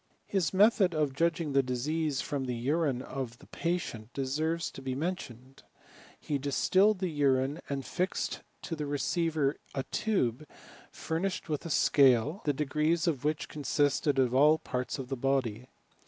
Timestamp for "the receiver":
8.75-9.57